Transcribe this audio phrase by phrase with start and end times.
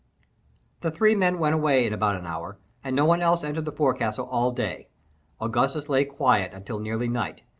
[0.79, 3.71] The three men went away in about an hour, and no one else entered the
[3.71, 4.87] forecastle all day.
[5.39, 7.43] Augustus lay quiet until nearly night.